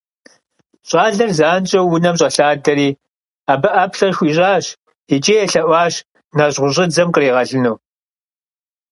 [0.89, 2.89] ЩӀалэр занщӀэу унэм щӀэлъадэри
[3.51, 4.65] абы ӀэплӀэ хуищӀащ
[5.15, 5.93] икӀи елъэӀуащ
[6.37, 7.75] нэжьгъущӀыдзэм къригъэлыну.